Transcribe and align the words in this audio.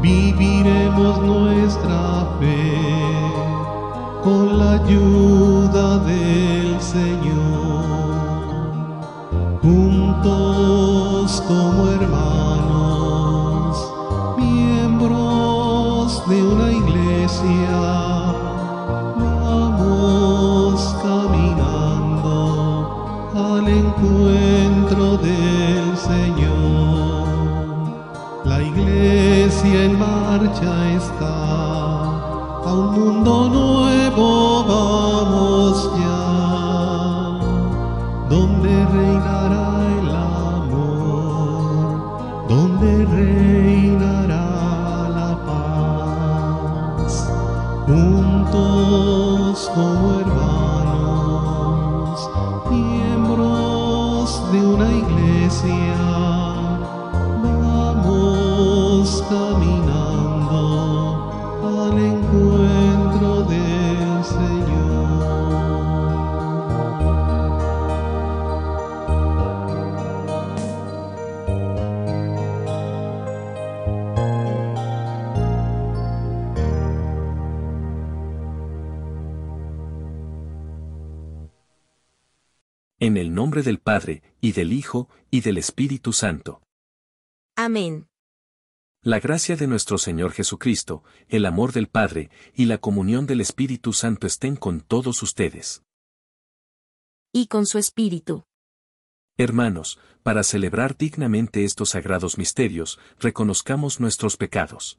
viviremos 0.00 1.18
nuestra 1.22 2.26
fe 2.38 2.76
con 4.22 4.58
la 4.58 4.72
ayuda 4.72 5.98
del 5.98 6.80
Señor. 6.80 7.84
Juntos 9.62 11.42
como 11.48 11.88
hermanos, 11.88 13.72
miembros 14.36 16.22
de 16.28 16.42
una 16.42 16.70
iglesia, 16.70 17.78
vamos 19.16 20.96
caminando 21.02 22.42
al 23.34 23.68
encuentro 23.68 24.43
está, 30.96 31.34
a 32.66 32.72
un 32.72 32.92
mundo 32.92 33.48
nuevo 33.48 33.83
Hijo, 84.84 85.08
y 85.30 85.40
del 85.40 85.56
Espíritu 85.56 86.12
Santo. 86.12 86.60
Amén. 87.56 88.06
La 89.02 89.18
gracia 89.18 89.56
de 89.56 89.66
nuestro 89.66 89.96
Señor 89.96 90.32
Jesucristo, 90.32 91.02
el 91.28 91.46
amor 91.46 91.72
del 91.72 91.88
Padre, 91.88 92.30
y 92.54 92.66
la 92.66 92.76
comunión 92.76 93.26
del 93.26 93.40
Espíritu 93.40 93.94
Santo 93.94 94.26
estén 94.26 94.56
con 94.56 94.82
todos 94.82 95.22
ustedes. 95.22 95.82
Y 97.32 97.46
con 97.46 97.64
su 97.64 97.78
espíritu. 97.78 98.44
Hermanos, 99.38 99.98
para 100.22 100.42
celebrar 100.42 100.98
dignamente 100.98 101.64
estos 101.64 101.90
sagrados 101.90 102.36
misterios, 102.36 102.98
reconozcamos 103.18 104.00
nuestros 104.00 104.36
pecados. 104.36 104.98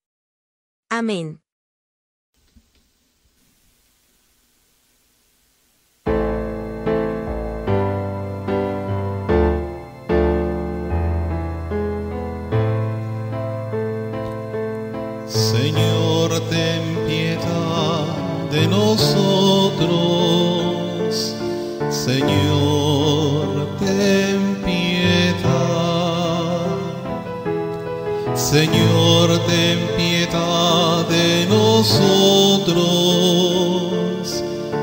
Amén. 0.93 1.39
Señor, 15.27 16.29
ten 16.49 16.83
piedad 17.07 18.05
de 18.51 18.67
nosotros. 18.67 19.95
Señor, 21.89 23.47
ten 23.79 24.57
piedad. 24.65 25.55
Señor, 28.35 29.39
ten 29.47 29.77
piedad 29.79 29.90
nosotros. 31.81 32.85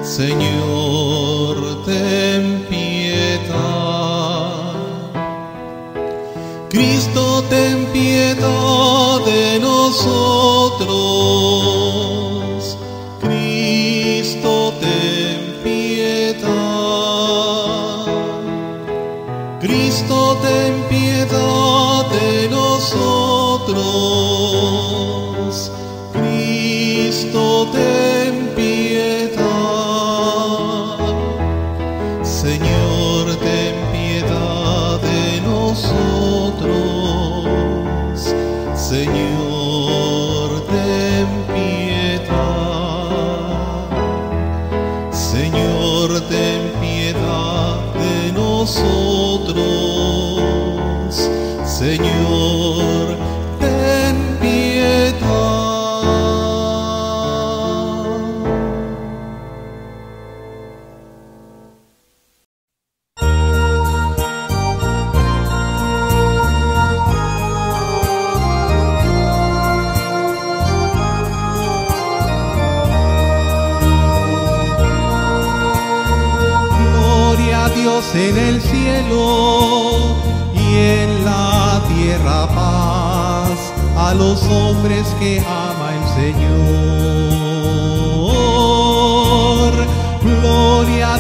Señor, 0.03 1.85
ten 1.87 2.67
piedad. 2.69 4.75
Cristo, 6.69 7.45
ten 7.49 7.87
piedad 7.93 9.21
de 9.25 9.61
nosotros. 9.61 10.89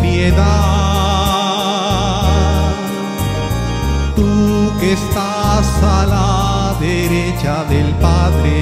piedad. 0.00 0.46
Tú 4.16 4.72
que 4.80 4.92
estás 4.92 5.66
a 5.82 6.06
la 6.06 6.76
derecha 6.80 7.64
del 7.64 7.94
Padre. 8.06 8.58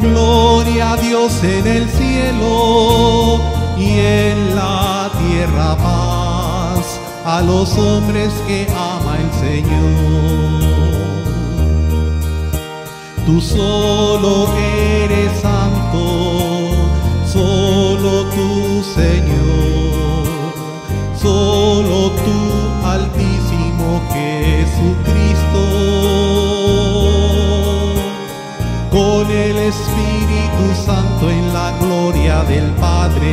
Gloria 0.00 0.92
a 0.92 0.96
Dios 0.96 1.42
en 1.44 1.66
el 1.66 1.88
cielo 1.88 3.40
y 3.78 3.98
en 3.98 4.54
la 4.54 5.10
tierra 5.18 5.76
paz 5.76 7.00
a 7.24 7.40
los 7.40 7.76
hombres 7.78 8.32
que 8.46 8.66
ama 8.70 9.16
el 9.24 9.30
Señor. 9.40 10.52
Tú 13.26 13.40
solo 13.40 14.48
eres 14.56 15.30
santo, 15.40 16.21
Señor, 19.02 20.54
solo 21.20 22.12
tú 22.22 22.38
altísimo 22.86 24.00
Jesucristo 24.12 25.64
con 28.92 29.24
el 29.28 29.56
Espíritu 29.58 30.64
Santo 30.86 31.30
en 31.30 31.52
la 31.52 31.72
gloria 31.80 32.44
del 32.44 32.70
Padre. 32.86 33.32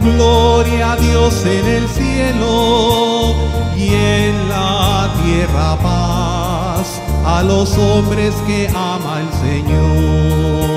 Gloria 0.00 0.92
a 0.92 0.96
Dios 0.96 1.44
en 1.44 1.66
el 1.66 1.88
cielo 1.88 3.34
y 3.76 3.88
en 3.88 4.48
la 4.48 5.10
tierra 5.22 5.76
paz 5.82 7.02
a 7.26 7.42
los 7.42 7.76
hombres 7.76 8.34
que 8.46 8.66
ama 8.74 9.20
el 9.20 9.30
Señor. 9.46 10.69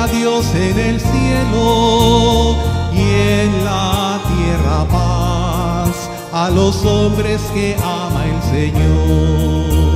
A 0.00 0.06
Dios 0.06 0.54
en 0.54 0.78
el 0.78 0.98
cielo 0.98 2.56
y 2.90 3.02
en 3.02 3.64
la 3.66 4.18
tierra 4.28 4.88
paz 4.88 6.10
a 6.32 6.48
los 6.48 6.86
hombres 6.86 7.42
que 7.52 7.76
ama 7.76 8.26
el 8.26 8.42
Señor. 8.42 9.90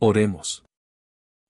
Oremos. 0.00 0.64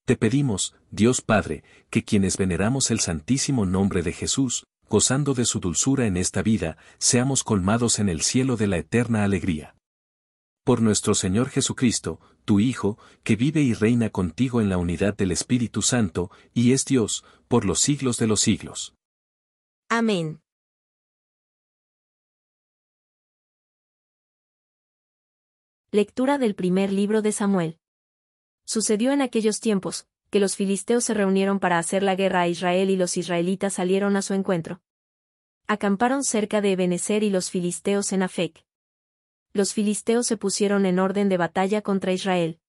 Te 0.05 0.17
pedimos, 0.17 0.75
Dios 0.91 1.21
Padre, 1.21 1.63
que 1.89 2.03
quienes 2.03 2.35
veneramos 2.35 2.91
el 2.91 2.99
santísimo 2.99 3.65
nombre 3.65 4.01
de 4.01 4.11
Jesús, 4.11 4.65
gozando 4.89 5.33
de 5.33 5.45
su 5.45 5.59
dulzura 5.59 6.07
en 6.07 6.17
esta 6.17 6.41
vida, 6.41 6.77
seamos 6.97 7.43
colmados 7.43 7.99
en 7.99 8.09
el 8.09 8.21
cielo 8.21 8.57
de 8.57 8.67
la 8.67 8.77
eterna 8.77 9.23
alegría. 9.23 9.75
Por 10.65 10.81
nuestro 10.81 11.15
Señor 11.15 11.49
Jesucristo, 11.49 12.19
tu 12.43 12.59
Hijo, 12.59 12.97
que 13.23 13.35
vive 13.35 13.61
y 13.61 13.73
reina 13.73 14.09
contigo 14.09 14.59
en 14.59 14.69
la 14.69 14.77
unidad 14.77 15.15
del 15.15 15.31
Espíritu 15.31 15.81
Santo, 15.81 16.31
y 16.53 16.73
es 16.73 16.85
Dios, 16.85 17.23
por 17.47 17.65
los 17.65 17.79
siglos 17.79 18.17
de 18.17 18.27
los 18.27 18.41
siglos. 18.41 18.95
Amén. 19.89 20.41
Lectura 25.91 26.37
del 26.37 26.53
primer 26.53 26.91
libro 26.91 27.21
de 27.21 27.31
Samuel. 27.31 27.79
Sucedió 28.65 29.11
en 29.11 29.23
aquellos 29.23 29.59
tiempos, 29.59 30.07
que 30.29 30.39
los 30.39 30.55
filisteos 30.55 31.03
se 31.03 31.13
reunieron 31.13 31.59
para 31.59 31.79
hacer 31.79 32.03
la 32.03 32.15
guerra 32.15 32.41
a 32.41 32.47
Israel 32.47 32.89
y 32.89 32.95
los 32.95 33.17
israelitas 33.17 33.73
salieron 33.73 34.15
a 34.15 34.21
su 34.21 34.33
encuentro. 34.33 34.81
Acamparon 35.67 36.23
cerca 36.23 36.61
de 36.61 36.71
Ebenezer 36.71 37.23
y 37.23 37.29
los 37.29 37.49
filisteos 37.49 38.11
en 38.11 38.23
Afec. 38.23 38.65
Los 39.53 39.73
filisteos 39.73 40.27
se 40.27 40.37
pusieron 40.37 40.85
en 40.85 40.99
orden 40.99 41.29
de 41.29 41.37
batalla 41.37 41.81
contra 41.81 42.13
Israel. 42.13 42.59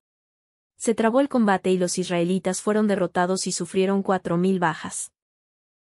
Se 0.76 0.94
trabó 0.94 1.20
el 1.20 1.28
combate 1.28 1.70
y 1.70 1.76
los 1.76 1.98
israelitas 1.98 2.62
fueron 2.62 2.86
derrotados 2.86 3.46
y 3.46 3.52
sufrieron 3.52 4.02
cuatro 4.02 4.38
mil 4.38 4.58
bajas. 4.58 5.12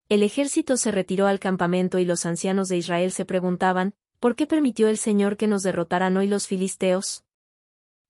El 0.09 0.23
ejército 0.23 0.79
se 0.79 0.91
retiró 0.91 1.27
al 1.27 1.39
campamento 1.39 1.99
y 1.99 2.07
los 2.07 2.25
ancianos 2.25 2.69
de 2.69 2.79
Israel 2.79 3.13
se 3.13 3.27
preguntaban, 3.27 3.93
¿por 4.21 4.35
qué 4.35 4.47
permitió 4.47 4.89
el 4.89 4.97
Señor 4.97 5.37
que 5.37 5.47
nos 5.47 5.63
derrotaran 5.63 6.17
hoy 6.17 6.27
los 6.27 6.47
filisteos? 6.47 7.25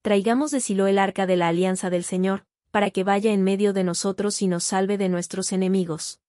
Traigamos 0.01 0.51
de 0.51 0.61
Silo 0.61 0.87
el 0.87 0.97
arca 0.97 1.25
de 1.25 1.35
la 1.35 1.49
alianza 1.49 1.89
del 1.89 2.05
Señor, 2.05 2.45
para 2.71 2.91
que 2.91 3.03
vaya 3.03 3.31
en 3.31 3.43
medio 3.43 3.73
de 3.73 3.83
nosotros 3.83 4.41
y 4.41 4.47
nos 4.47 4.63
salve 4.63 4.97
de 4.97 5.09
nuestros 5.09 5.51
enemigos. 5.51 6.19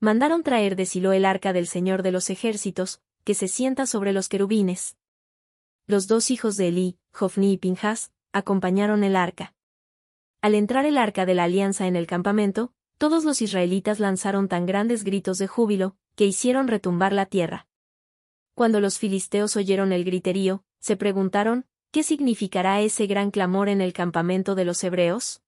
Mandaron 0.00 0.42
traer 0.42 0.76
de 0.76 0.86
Silo 0.86 1.12
el 1.12 1.24
arca 1.24 1.52
del 1.52 1.66
Señor 1.66 2.02
de 2.02 2.12
los 2.12 2.30
ejércitos, 2.30 3.00
que 3.24 3.34
se 3.34 3.48
sienta 3.48 3.86
sobre 3.86 4.12
los 4.12 4.28
querubines. 4.28 4.96
Los 5.86 6.08
dos 6.08 6.30
hijos 6.30 6.56
de 6.56 6.68
Elí, 6.68 6.98
Jofni 7.12 7.52
y 7.52 7.58
Pinjas, 7.58 8.12
acompañaron 8.32 9.04
el 9.04 9.14
arca. 9.14 9.54
Al 10.40 10.54
entrar 10.56 10.86
el 10.86 10.98
arca 10.98 11.24
de 11.24 11.34
la 11.34 11.44
alianza 11.44 11.86
en 11.86 11.94
el 11.94 12.06
campamento, 12.06 12.72
todos 12.98 13.24
los 13.24 13.42
israelitas 13.42 14.00
lanzaron 14.00 14.48
tan 14.48 14.66
grandes 14.66 15.04
gritos 15.04 15.38
de 15.38 15.46
júbilo, 15.46 15.96
que 16.16 16.26
hicieron 16.26 16.68
retumbar 16.68 17.12
la 17.12 17.26
tierra. 17.26 17.68
Cuando 18.54 18.80
los 18.80 18.98
filisteos 18.98 19.56
oyeron 19.56 19.92
el 19.92 20.04
griterío, 20.04 20.64
se 20.78 20.96
preguntaron, 20.96 21.66
¿qué 21.90 22.02
significará 22.02 22.80
ese 22.80 23.06
gran 23.06 23.30
clamor 23.30 23.68
en 23.68 23.80
el 23.80 23.92
campamento 23.92 24.54
de 24.54 24.64
los 24.64 24.82
hebreos? 24.84 25.42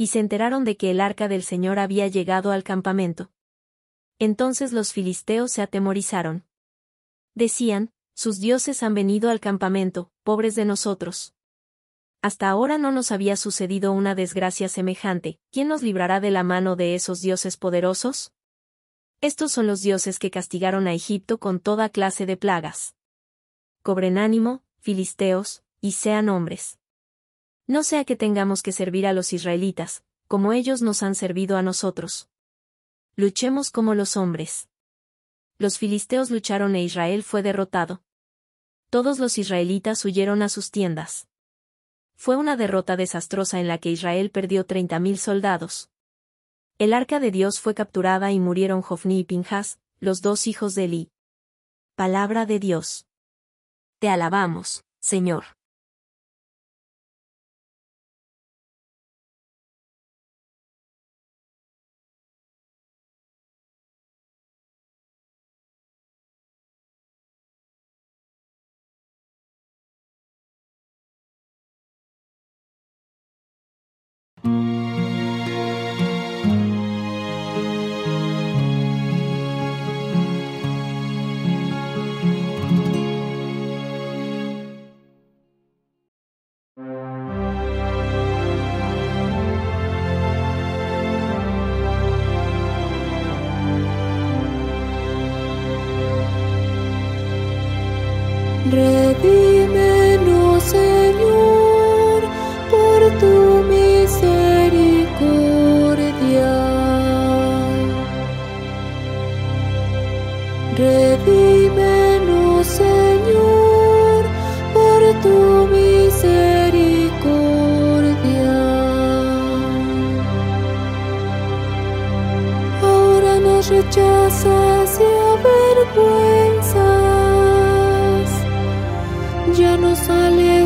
Y 0.00 0.06
se 0.06 0.18
enteraron 0.18 0.64
de 0.64 0.78
que 0.78 0.90
el 0.90 0.98
arca 0.98 1.28
del 1.28 1.42
Señor 1.42 1.78
había 1.78 2.06
llegado 2.06 2.52
al 2.52 2.64
campamento. 2.64 3.30
Entonces 4.18 4.72
los 4.72 4.94
filisteos 4.94 5.52
se 5.52 5.60
atemorizaron. 5.60 6.46
Decían, 7.34 7.92
sus 8.14 8.40
dioses 8.40 8.82
han 8.82 8.94
venido 8.94 9.28
al 9.28 9.40
campamento, 9.40 10.10
pobres 10.22 10.54
de 10.54 10.64
nosotros. 10.64 11.34
Hasta 12.22 12.48
ahora 12.48 12.78
no 12.78 12.92
nos 12.92 13.12
había 13.12 13.36
sucedido 13.36 13.92
una 13.92 14.14
desgracia 14.14 14.70
semejante, 14.70 15.38
¿quién 15.50 15.68
nos 15.68 15.82
librará 15.82 16.18
de 16.18 16.30
la 16.30 16.44
mano 16.44 16.76
de 16.76 16.94
esos 16.94 17.20
dioses 17.20 17.58
poderosos? 17.58 18.32
Estos 19.20 19.52
son 19.52 19.66
los 19.66 19.82
dioses 19.82 20.18
que 20.18 20.30
castigaron 20.30 20.86
a 20.88 20.94
Egipto 20.94 21.36
con 21.36 21.60
toda 21.60 21.90
clase 21.90 22.24
de 22.24 22.38
plagas. 22.38 22.94
Cobren 23.82 24.16
ánimo, 24.16 24.62
filisteos, 24.78 25.62
y 25.82 25.92
sean 25.92 26.30
hombres. 26.30 26.79
No 27.70 27.84
sea 27.84 28.04
que 28.04 28.16
tengamos 28.16 28.64
que 28.64 28.72
servir 28.72 29.06
a 29.06 29.12
los 29.12 29.32
israelitas, 29.32 30.02
como 30.26 30.52
ellos 30.52 30.82
nos 30.82 31.04
han 31.04 31.14
servido 31.14 31.56
a 31.56 31.62
nosotros. 31.62 32.28
Luchemos 33.14 33.70
como 33.70 33.94
los 33.94 34.16
hombres. 34.16 34.68
Los 35.56 35.78
filisteos 35.78 36.32
lucharon 36.32 36.74
e 36.74 36.82
Israel 36.82 37.22
fue 37.22 37.44
derrotado. 37.44 38.02
Todos 38.88 39.20
los 39.20 39.38
israelitas 39.38 40.04
huyeron 40.04 40.42
a 40.42 40.48
sus 40.48 40.72
tiendas. 40.72 41.28
Fue 42.16 42.34
una 42.34 42.56
derrota 42.56 42.96
desastrosa 42.96 43.60
en 43.60 43.68
la 43.68 43.78
que 43.78 43.92
Israel 43.92 44.32
perdió 44.32 44.66
30.000 44.66 45.14
soldados. 45.14 45.90
El 46.76 46.92
arca 46.92 47.20
de 47.20 47.30
Dios 47.30 47.60
fue 47.60 47.76
capturada 47.76 48.32
y 48.32 48.40
murieron 48.40 48.82
Jofni 48.82 49.20
y 49.20 49.24
Pinjas, 49.24 49.78
los 50.00 50.22
dos 50.22 50.48
hijos 50.48 50.74
de 50.74 50.86
Eli. 50.86 51.12
Palabra 51.94 52.46
de 52.46 52.58
Dios. 52.58 53.06
Te 54.00 54.08
alabamos, 54.08 54.82
Señor. 54.98 55.59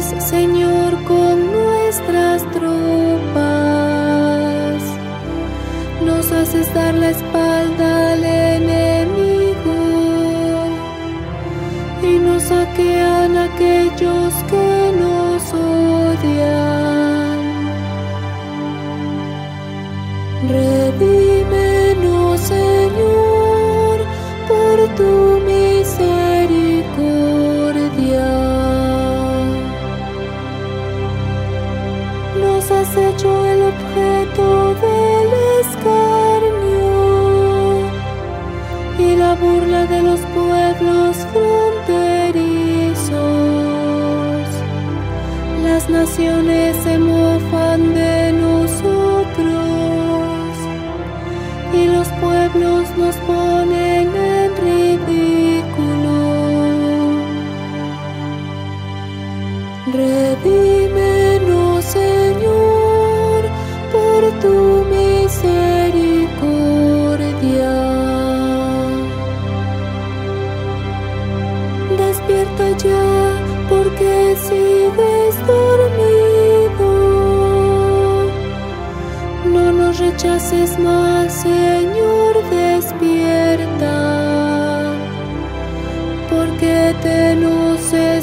Señor, 0.02 0.92
con 1.04 1.52
nuestras 1.52 2.42
tropas. 2.50 2.64
Nos 6.04 6.32
haces 6.32 6.74
dar 6.74 6.94
la 6.94 7.10
espalda 7.10 8.12
al 8.14 8.24
enemigo 8.24 9.76
y 12.02 12.18
nos 12.18 12.42
saquean 12.42 13.36
aquellos 13.36 14.34
que 14.50 14.63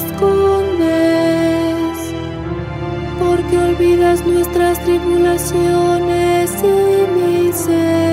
escondes, 0.03 1.97
porque 3.19 3.57
olvidas 3.57 4.25
nuestras 4.25 4.79
tribulaciones 4.83 6.51
y 6.63 7.07
miseria. 7.19 8.10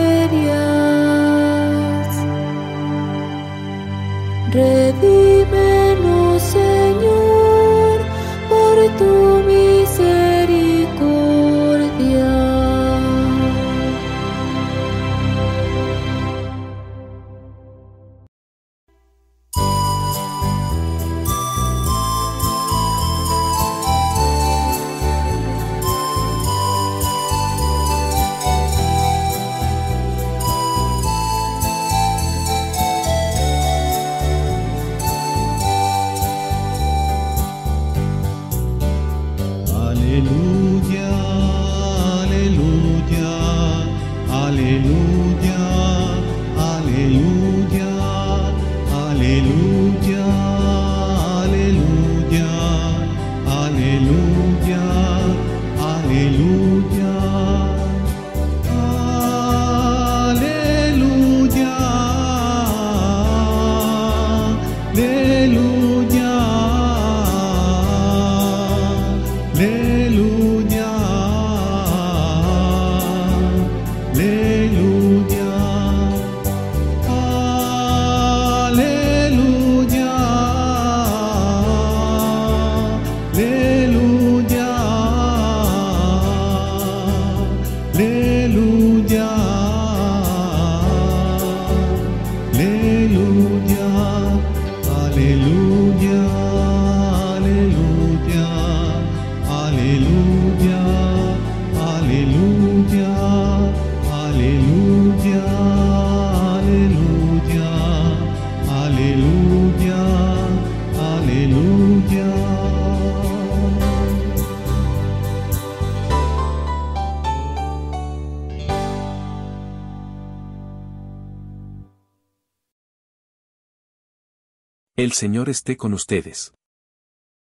Esté 125.23 125.77
con 125.77 125.95
ustedes. 125.95 126.55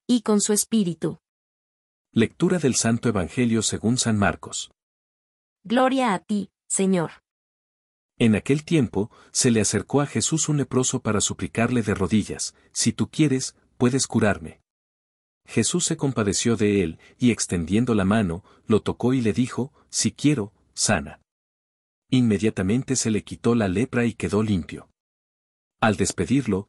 Y 0.08 0.22
con 0.22 0.40
su 0.40 0.52
espíritu. 0.52 1.18
Lectura 2.12 2.58
del 2.58 2.74
Santo 2.74 3.08
Evangelio 3.08 3.62
según 3.62 3.98
San 3.98 4.18
Marcos. 4.18 4.72
Gloria 5.62 6.12
a 6.14 6.18
ti, 6.18 6.50
Señor. 6.68 7.10
En 8.18 8.34
aquel 8.34 8.64
tiempo, 8.64 9.12
se 9.30 9.52
le 9.52 9.60
acercó 9.60 10.00
a 10.00 10.06
Jesús 10.06 10.48
un 10.48 10.56
leproso 10.56 11.02
para 11.02 11.20
suplicarle 11.20 11.82
de 11.82 11.94
rodillas, 11.94 12.56
si 12.72 12.92
tú 12.92 13.10
quieres, 13.10 13.54
puedes 13.76 14.08
curarme. 14.08 14.60
Jesús 15.46 15.84
se 15.84 15.96
compadeció 15.96 16.56
de 16.56 16.82
él, 16.82 16.98
y 17.16 17.30
extendiendo 17.30 17.94
la 17.94 18.04
mano, 18.04 18.42
lo 18.66 18.82
tocó 18.82 19.14
y 19.14 19.20
le 19.20 19.32
dijo, 19.32 19.72
si 19.88 20.10
quiero, 20.10 20.52
sana. 20.74 21.20
Inmediatamente 22.10 22.96
se 22.96 23.10
le 23.12 23.22
quitó 23.22 23.54
la 23.54 23.68
lepra 23.68 24.04
y 24.04 24.14
quedó 24.14 24.42
limpio. 24.42 24.90
Al 25.80 25.96
despedirlo, 25.96 26.68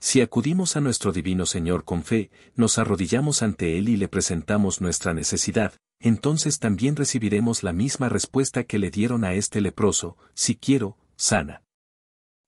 Si 0.00 0.20
acudimos 0.20 0.76
a 0.76 0.80
nuestro 0.80 1.12
Divino 1.12 1.44
Señor 1.44 1.84
con 1.84 2.04
fe, 2.04 2.30
nos 2.54 2.78
arrodillamos 2.78 3.42
ante 3.42 3.78
Él 3.78 3.88
y 3.88 3.96
le 3.96 4.08
presentamos 4.08 4.80
nuestra 4.80 5.12
necesidad, 5.12 5.74
entonces 6.00 6.60
también 6.60 6.94
recibiremos 6.94 7.62
la 7.64 7.72
misma 7.72 8.08
respuesta 8.08 8.64
que 8.64 8.78
le 8.78 8.90
dieron 8.90 9.24
a 9.24 9.34
este 9.34 9.60
leproso, 9.60 10.16
si 10.34 10.54
quiero, 10.54 10.96
sana. 11.16 11.62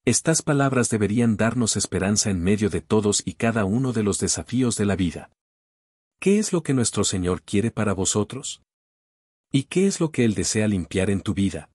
Estas 0.05 0.43
palabras 0.43 0.89
deberían 0.89 1.37
darnos 1.37 1.77
esperanza 1.77 2.31
en 2.31 2.41
medio 2.43 2.71
de 2.71 2.81
todos 2.81 3.23
y 3.25 3.35
cada 3.35 3.65
uno 3.65 3.93
de 3.93 4.05
los 4.05 4.19
desafíos 4.19 4.77
de 4.77 4.87
la 4.87 4.97
vida. 4.97 5.31
¿Qué 6.21 6.39
es 6.39 6.53
lo 6.53 6.63
que 6.63 6.75
nuestro 6.75 7.03
Señor 7.03 7.43
quiere 7.43 7.71
para 7.71 7.93
vosotros? 7.93 8.63
¿Y 9.51 9.65
qué 9.65 9.87
es 9.87 10.01
lo 10.01 10.13
que 10.13 10.25
Él 10.25 10.35
desea 10.35 10.69
limpiar 10.69 11.11
en 11.11 11.21
tu 11.21 11.35
vida? 11.35 11.70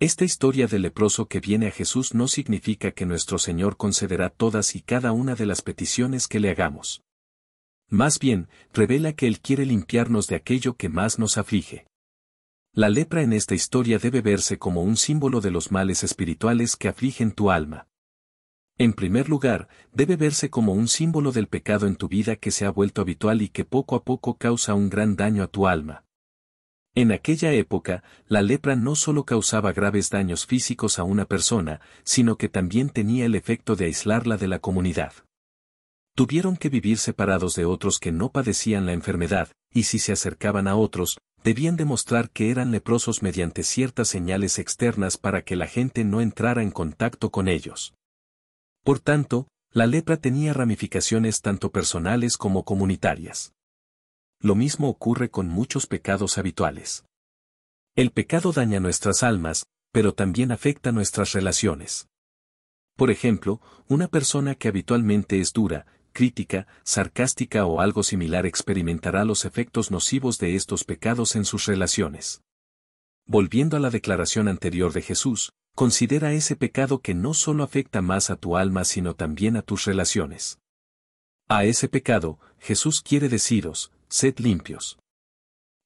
Esta 0.00 0.24
historia 0.24 0.68
del 0.68 0.82
leproso 0.82 1.26
que 1.26 1.40
viene 1.40 1.66
a 1.66 1.70
Jesús 1.72 2.14
no 2.14 2.28
significa 2.28 2.92
que 2.92 3.04
nuestro 3.04 3.36
Señor 3.36 3.76
concederá 3.76 4.30
todas 4.30 4.76
y 4.76 4.80
cada 4.80 5.10
una 5.10 5.34
de 5.34 5.44
las 5.44 5.60
peticiones 5.60 6.28
que 6.28 6.38
le 6.38 6.50
hagamos. 6.50 7.02
Más 7.88 8.20
bien, 8.20 8.48
revela 8.72 9.12
que 9.14 9.26
Él 9.26 9.40
quiere 9.40 9.66
limpiarnos 9.66 10.28
de 10.28 10.36
aquello 10.36 10.76
que 10.76 10.88
más 10.88 11.18
nos 11.18 11.36
aflige. 11.36 11.88
La 12.72 12.90
lepra 12.90 13.22
en 13.22 13.32
esta 13.32 13.56
historia 13.56 13.98
debe 13.98 14.20
verse 14.20 14.56
como 14.56 14.84
un 14.84 14.96
símbolo 14.96 15.40
de 15.40 15.50
los 15.50 15.72
males 15.72 16.04
espirituales 16.04 16.76
que 16.76 16.86
afligen 16.86 17.32
tu 17.32 17.50
alma. 17.50 17.88
En 18.76 18.92
primer 18.92 19.28
lugar, 19.28 19.68
debe 19.92 20.14
verse 20.14 20.48
como 20.48 20.74
un 20.74 20.86
símbolo 20.86 21.32
del 21.32 21.48
pecado 21.48 21.88
en 21.88 21.96
tu 21.96 22.06
vida 22.06 22.36
que 22.36 22.52
se 22.52 22.66
ha 22.66 22.70
vuelto 22.70 23.00
habitual 23.00 23.42
y 23.42 23.48
que 23.48 23.64
poco 23.64 23.96
a 23.96 24.04
poco 24.04 24.36
causa 24.36 24.74
un 24.74 24.90
gran 24.90 25.16
daño 25.16 25.42
a 25.42 25.48
tu 25.48 25.66
alma. 25.66 26.04
En 26.94 27.12
aquella 27.12 27.52
época, 27.52 28.02
la 28.26 28.42
lepra 28.42 28.74
no 28.74 28.96
solo 28.96 29.24
causaba 29.24 29.72
graves 29.72 30.10
daños 30.10 30.46
físicos 30.46 30.98
a 30.98 31.04
una 31.04 31.26
persona, 31.26 31.80
sino 32.02 32.36
que 32.36 32.48
también 32.48 32.90
tenía 32.90 33.26
el 33.26 33.34
efecto 33.34 33.76
de 33.76 33.86
aislarla 33.86 34.36
de 34.36 34.48
la 34.48 34.58
comunidad. 34.58 35.12
Tuvieron 36.16 36.56
que 36.56 36.68
vivir 36.68 36.98
separados 36.98 37.54
de 37.54 37.64
otros 37.64 38.00
que 38.00 38.10
no 38.10 38.32
padecían 38.32 38.86
la 38.86 38.92
enfermedad, 38.92 39.52
y 39.72 39.84
si 39.84 40.00
se 40.00 40.12
acercaban 40.12 40.66
a 40.66 40.74
otros, 40.74 41.18
debían 41.44 41.76
demostrar 41.76 42.30
que 42.30 42.50
eran 42.50 42.72
leprosos 42.72 43.22
mediante 43.22 43.62
ciertas 43.62 44.08
señales 44.08 44.58
externas 44.58 45.16
para 45.16 45.42
que 45.42 45.54
la 45.54 45.66
gente 45.66 46.02
no 46.04 46.20
entrara 46.20 46.62
en 46.62 46.72
contacto 46.72 47.30
con 47.30 47.46
ellos. 47.46 47.94
Por 48.82 48.98
tanto, 48.98 49.46
la 49.70 49.86
lepra 49.86 50.16
tenía 50.16 50.52
ramificaciones 50.54 51.40
tanto 51.42 51.70
personales 51.70 52.36
como 52.36 52.64
comunitarias. 52.64 53.52
Lo 54.40 54.54
mismo 54.54 54.88
ocurre 54.88 55.30
con 55.30 55.48
muchos 55.48 55.86
pecados 55.86 56.38
habituales. 56.38 57.04
El 57.96 58.12
pecado 58.12 58.52
daña 58.52 58.78
nuestras 58.78 59.24
almas, 59.24 59.66
pero 59.90 60.14
también 60.14 60.52
afecta 60.52 60.92
nuestras 60.92 61.32
relaciones. 61.32 62.06
Por 62.96 63.10
ejemplo, 63.10 63.60
una 63.88 64.06
persona 64.06 64.54
que 64.54 64.68
habitualmente 64.68 65.40
es 65.40 65.52
dura, 65.52 65.86
crítica, 66.12 66.68
sarcástica 66.84 67.66
o 67.66 67.80
algo 67.80 68.02
similar 68.02 68.46
experimentará 68.46 69.24
los 69.24 69.44
efectos 69.44 69.90
nocivos 69.90 70.38
de 70.38 70.54
estos 70.54 70.84
pecados 70.84 71.34
en 71.34 71.44
sus 71.44 71.66
relaciones. 71.66 72.42
Volviendo 73.26 73.76
a 73.76 73.80
la 73.80 73.90
declaración 73.90 74.48
anterior 74.48 74.92
de 74.92 75.02
Jesús, 75.02 75.52
considera 75.74 76.32
ese 76.32 76.56
pecado 76.56 77.00
que 77.00 77.14
no 77.14 77.34
solo 77.34 77.62
afecta 77.64 78.02
más 78.02 78.30
a 78.30 78.36
tu 78.36 78.56
alma 78.56 78.84
sino 78.84 79.14
también 79.14 79.56
a 79.56 79.62
tus 79.62 79.84
relaciones. 79.84 80.58
A 81.48 81.64
ese 81.64 81.88
pecado, 81.88 82.38
Jesús 82.58 83.00
quiere 83.00 83.28
deciros, 83.28 83.92
sed 84.08 84.38
limpios. 84.38 84.98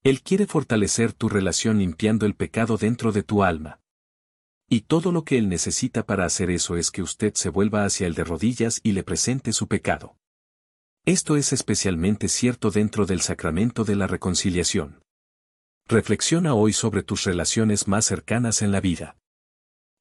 Él 0.04 0.22
quiere 0.22 0.46
fortalecer 0.46 1.12
tu 1.12 1.28
relación 1.28 1.78
limpiando 1.78 2.26
el 2.26 2.34
pecado 2.34 2.76
dentro 2.76 3.12
de 3.12 3.22
tu 3.22 3.42
alma. 3.42 3.80
Y 4.68 4.82
todo 4.82 5.12
lo 5.12 5.24
que 5.24 5.38
Él 5.38 5.48
necesita 5.48 6.06
para 6.06 6.24
hacer 6.24 6.50
eso 6.50 6.76
es 6.76 6.90
que 6.90 7.02
usted 7.02 7.34
se 7.34 7.50
vuelva 7.50 7.84
hacia 7.84 8.06
Él 8.06 8.14
de 8.14 8.24
rodillas 8.24 8.80
y 8.82 8.92
le 8.92 9.02
presente 9.02 9.52
su 9.52 9.68
pecado. 9.68 10.16
Esto 11.04 11.36
es 11.36 11.52
especialmente 11.52 12.28
cierto 12.28 12.70
dentro 12.70 13.06
del 13.06 13.20
sacramento 13.20 13.84
de 13.84 13.96
la 13.96 14.06
reconciliación. 14.06 15.02
Reflexiona 15.88 16.54
hoy 16.54 16.72
sobre 16.72 17.02
tus 17.02 17.24
relaciones 17.24 17.88
más 17.88 18.06
cercanas 18.06 18.62
en 18.62 18.72
la 18.72 18.80
vida. 18.80 19.16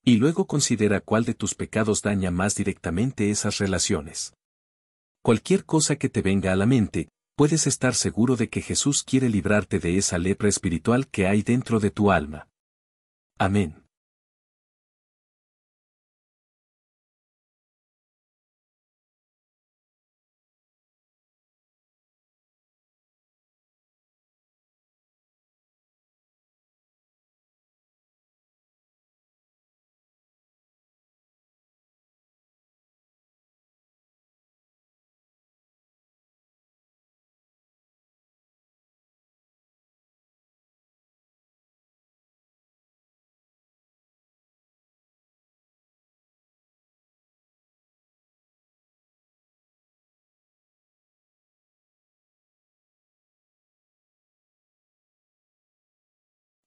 Y 0.04 0.18
luego 0.18 0.48
considera 0.48 1.02
cuál 1.02 1.26
de 1.26 1.34
tus 1.34 1.54
pecados 1.54 2.02
daña 2.02 2.32
más 2.32 2.56
directamente 2.56 3.30
esas 3.30 3.58
relaciones. 3.58 4.34
Cualquier 5.24 5.66
cosa 5.66 5.96
que 5.98 6.10
te 6.10 6.22
venga 6.22 6.52
a 6.54 6.56
la 6.56 6.66
mente, 6.66 7.10
puedes 7.42 7.66
estar 7.66 7.96
seguro 7.96 8.36
de 8.36 8.50
que 8.50 8.62
Jesús 8.62 9.02
quiere 9.02 9.28
librarte 9.28 9.80
de 9.80 9.98
esa 9.98 10.20
lepra 10.20 10.48
espiritual 10.48 11.08
que 11.08 11.26
hay 11.26 11.42
dentro 11.42 11.80
de 11.80 11.90
tu 11.90 12.12
alma. 12.12 12.48
Amén. 13.40 13.81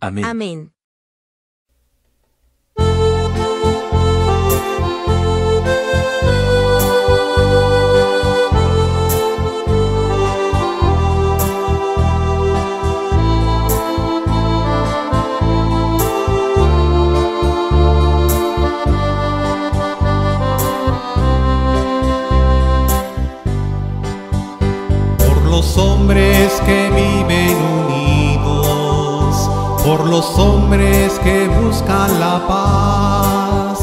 Amén. 0.00 0.24
Amén. 0.24 0.76
hombres 25.78 26.60
que 26.64 26.90
viven 26.90 27.16
unidos, 27.16 27.25
por 30.06 30.14
los 30.14 30.38
hombres 30.38 31.18
que 31.24 31.48
buscan 31.48 32.20
la 32.20 32.46
paz, 32.46 33.80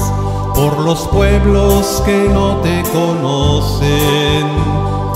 por 0.56 0.80
los 0.80 1.02
pueblos 1.08 2.02
que 2.06 2.30
no 2.30 2.62
te 2.62 2.82
conocen, 2.94 4.48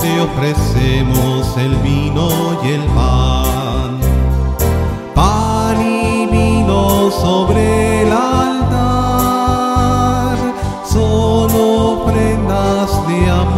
te 0.00 0.20
ofrecemos 0.20 1.56
el 1.56 1.76
vino 1.76 2.28
y 2.62 2.68
el 2.72 2.84
pan. 2.88 4.00
Pan 5.14 5.80
y 5.80 6.26
vino 6.26 7.10
sobre 7.10 8.02
el 8.02 8.12
altar 8.12 8.76
son 10.84 11.50
ofrendas 11.50 13.08
de 13.08 13.30
amor 13.30 13.57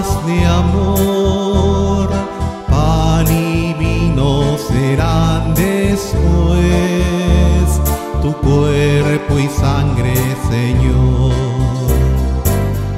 cuerpo 8.41 9.39
y 9.39 9.47
sangre, 9.47 10.13
Señor. 10.49 11.31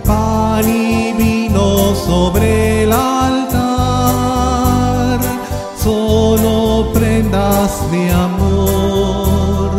Pan 0.06 0.68
y 0.68 1.14
vino 1.14 1.96
sobre 1.96 2.84
el 2.84 2.92
altar 2.92 3.24
de 7.92 8.12
amor, 8.12 9.72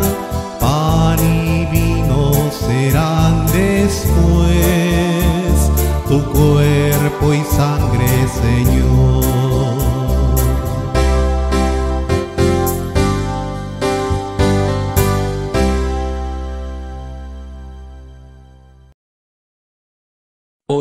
pan 0.61 1.19
y 1.21 1.67
vino 1.67 2.33
serán 2.51 3.47
después 3.47 4.53
tu 6.09 6.23
cuerpo 6.33 7.35
y 7.35 7.43
sangre, 7.57 8.09
Señor. 8.43 9.04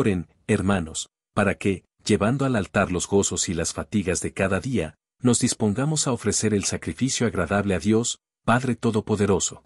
Oren, 0.04 0.28
hermanos, 0.46 1.08
para 1.32 1.54
que, 1.54 1.82
llevando 2.04 2.44
al 2.44 2.56
altar 2.56 2.92
los 2.92 3.08
gozos 3.08 3.48
y 3.48 3.54
las 3.54 3.72
fatigas 3.72 4.20
de 4.20 4.34
cada 4.34 4.60
día, 4.60 4.96
nos 5.22 5.40
dispongamos 5.40 6.06
a 6.06 6.12
ofrecer 6.12 6.52
el 6.52 6.64
sacrificio 6.64 7.26
agradable 7.26 7.74
a 7.74 7.78
Dios, 7.78 8.18
Padre 8.44 8.76
Todopoderoso. 8.76 9.64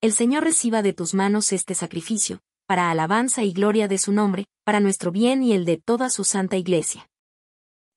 El 0.00 0.12
Señor 0.14 0.44
reciba 0.44 0.80
de 0.80 0.94
tus 0.94 1.12
manos 1.12 1.52
este 1.52 1.74
sacrificio, 1.74 2.40
para 2.66 2.90
alabanza 2.90 3.42
y 3.42 3.52
gloria 3.52 3.86
de 3.86 3.98
su 3.98 4.12
nombre, 4.12 4.46
para 4.64 4.80
nuestro 4.80 5.12
bien 5.12 5.42
y 5.42 5.52
el 5.52 5.66
de 5.66 5.76
toda 5.76 6.08
su 6.08 6.24
santa 6.24 6.56
iglesia. 6.56 7.10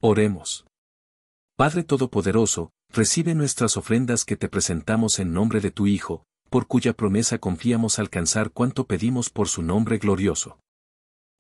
Oremos. 0.02 0.66
Padre 1.56 1.86
Todopoderoso, 1.86 2.72
recibe 2.90 3.36
nuestras 3.36 3.78
ofrendas 3.78 4.26
que 4.26 4.36
te 4.36 4.50
presentamos 4.50 5.18
en 5.20 5.32
nombre 5.32 5.62
de 5.62 5.72
tu 5.72 5.88
Hijo, 5.88 6.26
por 6.50 6.68
cuya 6.68 6.92
promesa 6.92 7.38
confiamos 7.38 8.00
alcanzar 8.00 8.52
cuanto 8.52 8.86
pedimos 8.86 9.30
por 9.30 9.48
su 9.48 9.62
nombre 9.62 9.98
glorioso. 9.98 10.60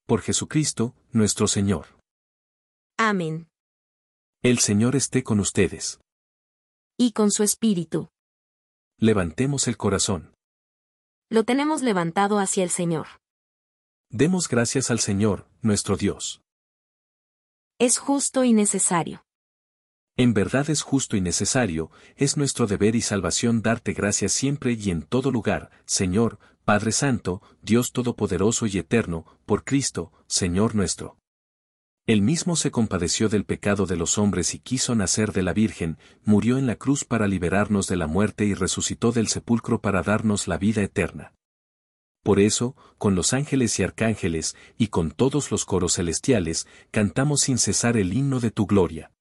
Por 0.08 0.22
Jesucristo, 0.22 0.96
nuestro 1.12 1.50
Señor. 1.50 2.00
Amén. 2.98 3.50
El 4.42 4.60
Señor 4.60 4.96
esté 4.96 5.22
con 5.22 5.42
ustedes. 5.42 6.00
Y 6.98 7.12
con 7.12 7.30
su 7.30 7.44
espíritu. 7.44 8.08
Levantemos 8.98 9.68
el 9.68 9.76
corazón. 9.76 10.34
Lo 11.30 11.44
tenemos 11.44 11.82
levantado 11.82 12.40
hacia 12.40 12.64
el 12.64 12.70
Señor. 12.70 13.08
Demos 14.10 14.48
gracias 14.48 14.92
al 14.92 15.00
Señor, 15.00 15.46
nuestro 15.62 15.98
Dios. 15.98 16.42
Es 17.78 17.98
justo 17.98 18.46
y 18.46 18.54
necesario. 18.54 19.26
En 20.16 20.34
verdad 20.34 20.70
es 20.70 20.84
justo 20.84 21.18
y 21.18 21.22
necesario, 21.22 21.92
es 22.16 22.38
nuestro 22.38 22.66
deber 22.66 22.96
y 22.96 23.02
salvación 23.02 23.62
darte 23.62 23.92
gracias 23.92 24.32
siempre 24.32 24.72
y 24.72 24.90
en 24.90 25.02
todo 25.02 25.32
lugar, 25.32 25.70
Señor, 25.84 26.40
Padre 26.68 26.92
Santo, 26.92 27.42
Dios 27.62 27.94
Todopoderoso 27.94 28.66
y 28.66 28.78
Eterno, 28.78 29.26
por 29.46 29.64
Cristo, 29.64 30.12
Señor 30.28 30.76
nuestro. 30.76 31.18
Él 32.06 32.22
mismo 32.22 32.58
se 32.58 32.72
compadeció 32.72 33.30
del 33.30 33.46
pecado 33.46 33.86
de 33.86 33.96
los 33.96 34.18
hombres 34.18 34.54
y 34.54 34.60
quiso 34.60 34.94
nacer 34.94 35.32
de 35.32 35.44
la 35.44 35.54
Virgen, 35.54 35.98
murió 36.26 36.58
en 36.58 36.68
la 36.68 36.76
cruz 36.76 37.06
para 37.06 37.30
liberarnos 37.30 37.88
de 37.88 37.96
la 37.96 38.08
muerte 38.08 38.44
y 38.44 38.54
resucitó 38.54 39.14
del 39.14 39.30
sepulcro 39.30 39.80
para 39.80 40.04
darnos 40.04 40.50
la 40.50 40.58
vida 40.58 40.82
eterna. 40.84 41.34
Por 42.22 42.38
eso, 42.38 42.76
con 42.98 43.16
los 43.16 43.32
ángeles 43.32 43.80
y 43.80 43.84
arcángeles, 43.84 44.58
y 44.78 44.88
con 44.88 45.12
todos 45.12 45.52
los 45.52 45.64
coros 45.64 45.94
celestiales, 45.94 46.68
cantamos 46.92 47.40
sin 47.44 47.60
cesar 47.60 47.96
el 47.96 48.12
himno 48.12 48.42
de 48.42 48.52
tu 48.52 48.66
gloria. 48.66 49.14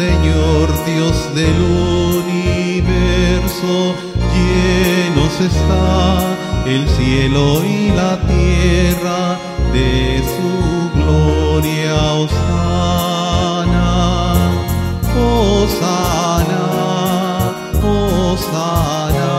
Señor 0.00 0.66
Dios 0.86 1.16
del 1.34 1.60
universo, 2.16 3.72
llenos 4.32 5.34
está 5.38 6.36
el 6.64 6.88
cielo 6.88 7.62
y 7.62 7.90
la 7.90 8.18
tierra 8.26 9.36
de 9.74 10.22
su 10.32 10.90
gloria. 10.98 11.96
Osana, 12.14 13.88
Osana, 15.14 16.64
Osana, 17.84 19.32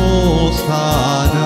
Osana 0.00 1.43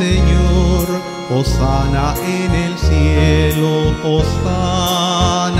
Señor, 0.00 0.88
Osana 1.30 2.14
en 2.24 2.54
el 2.54 2.78
cielo, 2.78 3.94
Osana, 4.02 5.59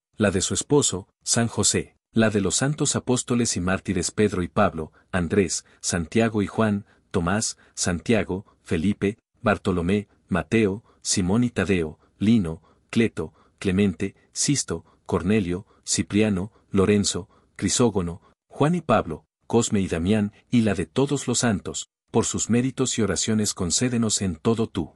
la 0.21 0.29
de 0.29 0.41
su 0.41 0.53
esposo, 0.53 1.07
San 1.23 1.47
José, 1.47 1.95
la 2.13 2.29
de 2.29 2.41
los 2.41 2.57
santos 2.57 2.95
apóstoles 2.95 3.57
y 3.57 3.59
mártires 3.59 4.11
Pedro 4.11 4.43
y 4.43 4.47
Pablo, 4.47 4.91
Andrés, 5.11 5.65
Santiago 5.79 6.43
y 6.43 6.47
Juan, 6.47 6.85
Tomás, 7.09 7.57
Santiago, 7.73 8.45
Felipe, 8.61 9.17
Bartolomé, 9.41 10.09
Mateo, 10.27 10.83
Simón 11.01 11.43
y 11.43 11.49
Tadeo, 11.49 11.97
Lino, 12.19 12.61
Cleto, 12.91 13.33
Clemente, 13.57 14.13
Sisto, 14.31 14.85
Cornelio, 15.07 15.65
Cipriano, 15.87 16.51
Lorenzo, 16.69 17.27
Crisógono, 17.55 18.21
Juan 18.47 18.75
y 18.75 18.81
Pablo, 18.81 19.25
Cosme 19.47 19.81
y 19.81 19.87
Damián, 19.87 20.33
y 20.51 20.61
la 20.61 20.75
de 20.75 20.85
todos 20.85 21.27
los 21.27 21.39
santos, 21.39 21.89
por 22.11 22.25
sus 22.25 22.47
méritos 22.47 22.99
y 22.99 23.01
oraciones 23.01 23.55
concédenos 23.55 24.21
en 24.21 24.35
todo 24.35 24.67
tú. 24.67 24.93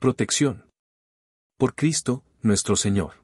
Protección. 0.00 0.64
Por 1.56 1.76
Cristo, 1.76 2.24
nuestro 2.42 2.74
Señor. 2.74 3.23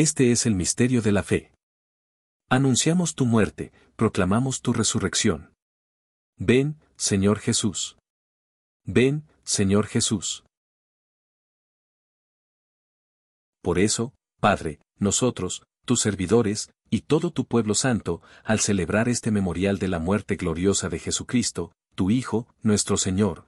Este 0.00 0.30
es 0.30 0.46
el 0.46 0.54
misterio 0.54 1.02
de 1.02 1.10
la 1.10 1.24
fe. 1.24 1.50
Anunciamos 2.48 3.16
tu 3.16 3.26
muerte, 3.26 3.72
proclamamos 3.96 4.62
tu 4.62 4.72
resurrección. 4.72 5.52
Ven, 6.36 6.78
Señor 6.94 7.40
Jesús. 7.40 7.98
Ven, 8.84 9.26
Señor 9.42 9.88
Jesús. 9.88 10.44
Por 13.60 13.80
eso, 13.80 14.14
Padre, 14.38 14.78
nosotros, 15.00 15.64
tus 15.84 16.00
servidores, 16.00 16.70
y 16.90 17.00
todo 17.00 17.32
tu 17.32 17.46
pueblo 17.46 17.74
santo, 17.74 18.22
al 18.44 18.60
celebrar 18.60 19.08
este 19.08 19.32
memorial 19.32 19.80
de 19.80 19.88
la 19.88 19.98
muerte 19.98 20.36
gloriosa 20.36 20.88
de 20.88 21.00
Jesucristo, 21.00 21.72
tu 21.96 22.12
Hijo, 22.12 22.46
nuestro 22.62 22.98
Señor, 22.98 23.47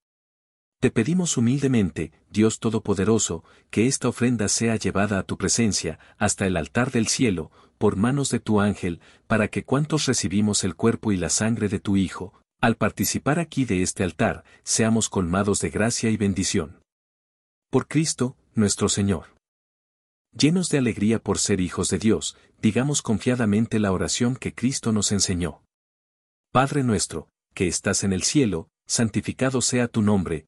Te 0.81 0.89
pedimos 0.89 1.37
humildemente, 1.37 2.11
Dios 2.31 2.59
Todopoderoso, 2.59 3.43
que 3.69 3.85
esta 3.85 4.07
ofrenda 4.09 4.47
sea 4.47 4.77
llevada 4.77 5.19
a 5.19 5.23
tu 5.23 5.37
presencia, 5.37 5.99
hasta 6.17 6.47
el 6.47 6.57
altar 6.57 6.89
del 6.89 7.07
cielo, 7.07 7.51
por 7.77 7.97
manos 7.97 8.31
de 8.31 8.39
tu 8.39 8.59
ángel, 8.59 8.99
para 9.27 9.47
que 9.47 9.63
cuantos 9.63 10.07
recibimos 10.07 10.63
el 10.63 10.75
cuerpo 10.75 11.11
y 11.11 11.17
la 11.17 11.29
sangre 11.29 11.69
de 11.69 11.79
tu 11.79 11.97
Hijo, 11.97 12.33
al 12.61 12.77
participar 12.77 13.37
aquí 13.37 13.63
de 13.63 13.83
este 13.83 14.03
altar, 14.03 14.43
seamos 14.63 15.07
colmados 15.07 15.59
de 15.59 15.69
gracia 15.69 16.09
y 16.09 16.17
bendición. 16.17 16.81
Por 17.69 17.87
Cristo, 17.87 18.35
nuestro 18.55 18.89
Señor. 18.89 19.35
Llenos 20.35 20.69
de 20.69 20.79
alegría 20.79 21.19
por 21.19 21.37
ser 21.37 21.61
hijos 21.61 21.89
de 21.89 21.99
Dios, 21.99 22.37
digamos 22.59 23.03
confiadamente 23.03 23.77
la 23.77 23.91
oración 23.91 24.35
que 24.35 24.55
Cristo 24.55 24.91
nos 24.91 25.11
enseñó. 25.11 25.61
Padre 26.51 26.81
nuestro, 26.81 27.29
que 27.53 27.67
estás 27.67 28.03
en 28.03 28.13
el 28.13 28.23
cielo, 28.23 28.67
santificado 28.87 29.61
sea 29.61 29.87
tu 29.87 30.01
nombre, 30.01 30.47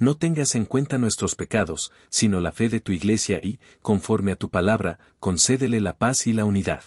no 0.00 0.16
tengas 0.16 0.54
en 0.54 0.64
cuenta 0.64 0.98
nuestros 0.98 1.36
pecados, 1.36 1.92
sino 2.08 2.40
la 2.40 2.52
fe 2.52 2.68
de 2.68 2.80
tu 2.80 2.90
iglesia 2.90 3.38
y, 3.42 3.60
conforme 3.82 4.32
a 4.32 4.36
tu 4.36 4.48
palabra, 4.48 4.98
concédele 5.20 5.80
la 5.80 5.96
paz 5.98 6.26
y 6.26 6.32
la 6.32 6.46
unidad. 6.46 6.82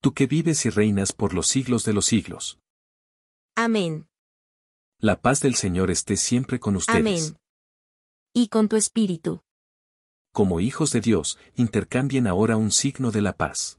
Tú 0.00 0.14
que 0.14 0.26
vives 0.26 0.64
y 0.66 0.70
reinas 0.70 1.12
por 1.12 1.34
los 1.34 1.46
siglos 1.46 1.84
de 1.84 1.92
los 1.92 2.06
siglos. 2.06 2.58
Amén. 3.54 4.08
La 4.98 5.20
paz 5.20 5.40
del 5.40 5.54
Señor 5.56 5.90
esté 5.90 6.16
siempre 6.16 6.58
con 6.58 6.76
ustedes. 6.76 6.98
Amén. 6.98 7.36
Y 8.34 8.48
con 8.48 8.68
tu 8.68 8.76
espíritu. 8.76 9.42
Como 10.32 10.60
hijos 10.60 10.92
de 10.92 11.00
Dios, 11.00 11.38
intercambien 11.54 12.26
ahora 12.26 12.56
un 12.56 12.70
signo 12.70 13.10
de 13.10 13.22
la 13.22 13.36
paz. 13.36 13.78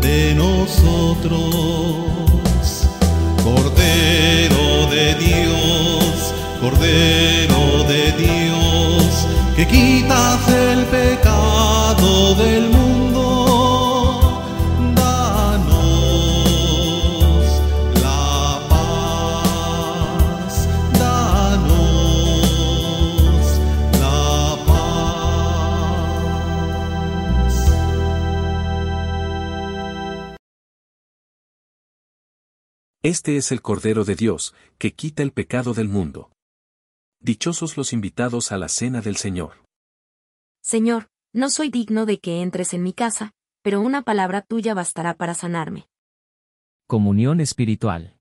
de 0.00 0.34
nosotros. 0.34 1.38
Cordero 3.42 4.86
de 4.90 5.14
Dios, 5.14 6.34
Cordero 6.60 7.84
de 7.84 8.12
Dios, 8.12 9.26
que 9.56 9.66
quitas 9.66 10.57
Este 33.08 33.38
es 33.38 33.52
el 33.52 33.62
Cordero 33.62 34.04
de 34.04 34.16
Dios, 34.16 34.54
que 34.76 34.92
quita 34.92 35.22
el 35.22 35.32
pecado 35.32 35.72
del 35.72 35.88
mundo. 35.88 36.30
Dichosos 37.22 37.78
los 37.78 37.94
invitados 37.94 38.52
a 38.52 38.58
la 38.58 38.68
cena 38.68 39.00
del 39.00 39.16
Señor. 39.16 39.64
Señor, 40.60 41.08
no 41.32 41.48
soy 41.48 41.70
digno 41.70 42.04
de 42.04 42.20
que 42.20 42.42
entres 42.42 42.74
en 42.74 42.82
mi 42.82 42.92
casa, 42.92 43.32
pero 43.62 43.80
una 43.80 44.02
palabra 44.02 44.42
tuya 44.42 44.74
bastará 44.74 45.14
para 45.14 45.32
sanarme. 45.32 45.88
Comunión 46.86 47.40
espiritual. 47.40 48.18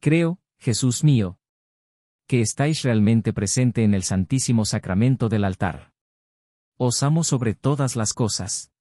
Creo, 0.00 0.38
Jesús 0.58 1.04
mío, 1.04 1.38
que 2.26 2.40
estáis 2.40 2.80
realmente 2.80 3.34
presente 3.34 3.84
en 3.84 3.92
el 3.92 4.02
Santísimo 4.02 4.64
Sacramento 4.64 5.28
del 5.28 5.44
altar. 5.44 5.92
Os 6.78 7.02
amo 7.02 7.22
sobre 7.22 7.54
todas 7.54 7.96
las 7.96 8.14
cosas. 8.14 8.72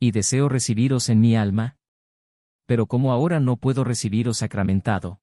Y 0.00 0.10
deseo 0.10 0.48
recibiros 0.48 1.10
en 1.10 1.20
mi 1.20 1.36
alma, 1.36 1.76
pero 2.66 2.86
como 2.86 3.12
ahora 3.12 3.40
no 3.40 3.56
puedo 3.56 3.84
recibiros 3.84 4.38
sacramentado. 4.38 5.20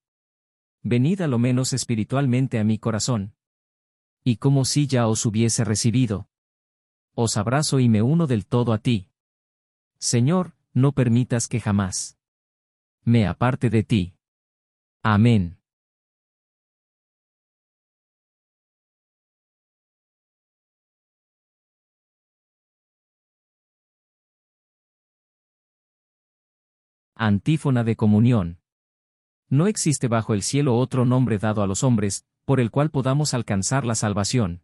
Venid 0.82 1.22
a 1.22 1.28
lo 1.28 1.40
menos 1.40 1.74
espiritualmente 1.74 2.60
a 2.60 2.64
mi 2.64 2.78
corazón. 2.78 3.36
Y 4.24 4.38
como 4.38 4.66
si 4.66 4.88
ya 4.88 5.08
os 5.08 5.26
hubiese 5.26 5.64
recibido. 5.64 6.30
Os 7.16 7.38
abrazo 7.38 7.80
y 7.80 7.90
me 7.90 8.02
uno 8.02 8.28
del 8.28 8.46
todo 8.46 8.74
a 8.74 8.78
ti. 8.78 9.10
Señor, 9.98 10.54
no 10.74 10.94
permitas 10.94 11.48
que 11.48 11.60
jamás 11.60 12.20
me 13.04 13.28
aparte 13.28 13.70
de 13.70 13.84
ti. 13.84 14.14
Amén. 15.02 15.59
Antífona 27.22 27.84
de 27.84 27.98
comunión. 27.98 28.62
No 29.50 29.68
existe 29.68 30.08
bajo 30.08 30.34
el 30.34 30.42
cielo 30.42 30.78
otro 30.78 31.04
nombre 31.04 31.38
dado 31.38 31.62
a 31.62 31.68
los 31.68 31.84
hombres, 31.84 32.24
por 32.46 32.62
el 32.62 32.72
cual 32.72 32.92
podamos 32.92 33.34
alcanzar 33.34 33.86
la 33.86 33.96
salvación. 33.96 34.64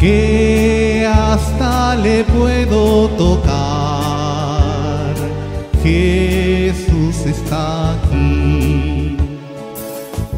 que 0.00 1.06
hasta 1.06 1.94
le 1.96 2.24
puedo 2.24 3.08
tocar. 3.10 3.54
Jesús 5.82 7.26
está 7.26 7.92
aquí, 7.92 9.16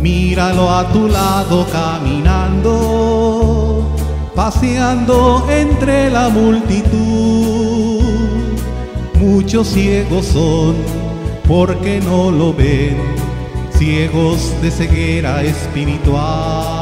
míralo 0.00 0.68
a 0.70 0.88
tu 0.92 1.08
lado 1.08 1.66
caminando 1.72 3.12
paseando 4.34 5.46
entre 5.50 6.10
la 6.10 6.28
multitud. 6.28 8.02
Muchos 9.14 9.68
ciegos 9.68 10.26
son 10.26 10.74
porque 11.46 12.00
no 12.00 12.30
lo 12.30 12.52
ven, 12.52 12.96
ciegos 13.78 14.52
de 14.62 14.70
ceguera 14.70 15.42
espiritual, 15.42 16.82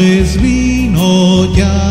Es 0.00 0.40
vino, 0.40 1.52
ya 1.54 1.83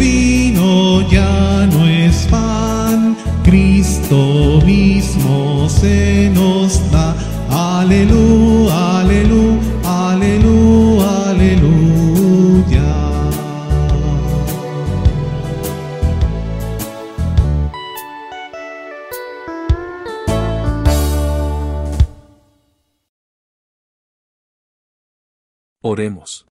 vino, 0.00 1.08
ya 1.08 1.66
no 1.66 1.86
es 1.86 2.26
pan, 2.30 3.16
Cristo 3.44 4.60
mismo 4.64 5.68
se 5.68 6.30
nos 6.34 6.90
da. 6.90 7.14
Aleluya, 7.50 9.00
aleluya, 9.00 9.60
aleluya, 9.84 11.30
aleluya. 11.30 11.90
Oremos. 25.82 26.46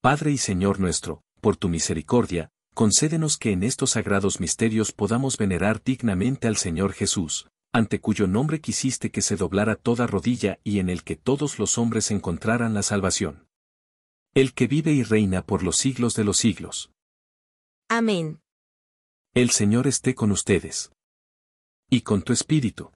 Padre 0.00 0.30
y 0.32 0.38
Señor 0.38 0.78
nuestro, 0.78 1.22
por 1.40 1.56
tu 1.56 1.68
misericordia, 1.68 2.50
concédenos 2.74 3.38
que 3.38 3.52
en 3.52 3.62
estos 3.62 3.92
sagrados 3.92 4.40
misterios 4.40 4.92
podamos 4.92 5.38
venerar 5.38 5.82
dignamente 5.82 6.48
al 6.48 6.56
Señor 6.56 6.92
Jesús, 6.92 7.48
ante 7.72 8.00
cuyo 8.00 8.26
nombre 8.26 8.60
quisiste 8.60 9.10
que 9.10 9.22
se 9.22 9.36
doblara 9.36 9.76
toda 9.76 10.06
rodilla 10.06 10.58
y 10.64 10.80
en 10.80 10.90
el 10.90 11.04
que 11.04 11.16
todos 11.16 11.58
los 11.58 11.78
hombres 11.78 12.10
encontraran 12.10 12.74
la 12.74 12.82
salvación. 12.82 13.48
El 14.34 14.52
que 14.52 14.66
vive 14.66 14.92
y 14.92 15.04
reina 15.04 15.46
por 15.46 15.62
los 15.62 15.76
siglos 15.76 16.14
de 16.14 16.24
los 16.24 16.36
siglos. 16.36 16.90
Amén. 17.88 18.40
El 19.34 19.50
Señor 19.50 19.86
esté 19.86 20.14
con 20.14 20.32
ustedes. 20.32 20.92
Y 21.88 22.02
con 22.02 22.22
tu 22.22 22.32
espíritu. 22.32 22.92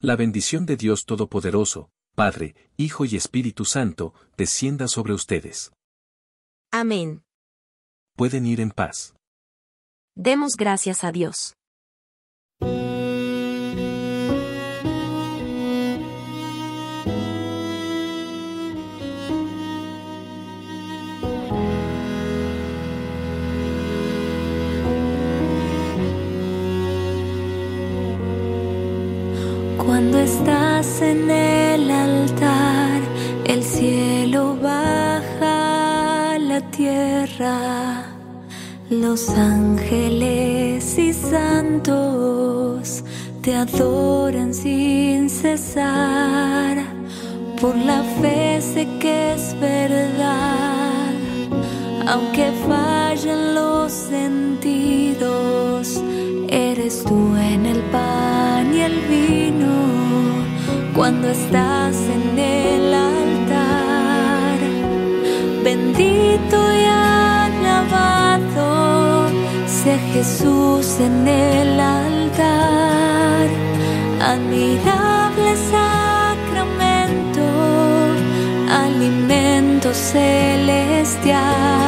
La 0.00 0.16
bendición 0.16 0.66
de 0.66 0.76
Dios 0.76 1.04
Todopoderoso, 1.04 1.90
Padre, 2.16 2.54
Hijo 2.76 3.04
y 3.04 3.16
Espíritu 3.16 3.64
Santo, 3.64 4.14
descienda 4.36 4.88
sobre 4.88 5.12
ustedes. 5.12 5.72
Amén. 6.72 7.22
Pueden 8.16 8.46
ir 8.46 8.60
en 8.60 8.70
paz. 8.70 9.14
Demos 10.14 10.56
gracias 10.56 11.04
a 11.04 11.12
Dios. 11.12 11.54
Cuando 29.78 30.18
estás 30.18 31.02
en 31.02 31.30
el 31.30 31.90
altar, 31.90 33.00
el 33.44 33.62
cielo 33.62 34.56
baja 34.56 34.90
a 34.90 34.94
la 34.94 34.99
tierra. 36.80 38.06
Los 38.88 39.28
ángeles 39.28 40.98
y 40.98 41.12
santos 41.12 43.04
te 43.42 43.54
adoran 43.54 44.54
sin 44.54 45.28
cesar. 45.28 46.78
Por 47.60 47.76
la 47.76 48.02
fe 48.20 48.62
sé 48.62 48.88
que 48.98 49.34
es 49.34 49.54
verdad, 49.60 51.12
aunque 52.12 52.50
fallen 52.66 53.54
los 53.54 53.92
sentidos, 53.92 55.22
eres 56.48 57.04
tú 57.04 57.36
en 57.52 57.66
el 57.66 57.80
pan 57.96 58.74
y 58.74 58.80
el 58.80 58.98
vino 59.14 59.74
cuando 60.94 61.28
estás 61.28 61.96
en 62.16 62.38
el. 62.38 63.09
Bendito 66.00 66.56
y 66.72 66.84
alabado 66.86 68.68
sea 69.66 69.98
Jesús 70.14 70.98
en 70.98 71.28
el 71.28 71.78
altar. 71.78 73.48
Admirable 74.22 75.56
sacramento, 75.74 77.42
alimento 78.70 79.92
celestial. 79.92 81.79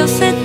Dios 0.00 0.12
eterno 0.22 0.39